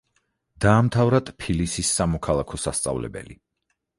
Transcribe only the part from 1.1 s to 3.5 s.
ტფილისის სამოქალაქო სასწავლებელი.